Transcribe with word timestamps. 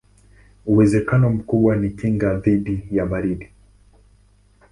Uwezekano 0.65 1.29
mkubwa 1.29 1.75
ni 1.75 1.89
kinga 1.91 2.33
dhidi 2.33 2.87
ya 2.91 3.05
baridi. 3.05 3.47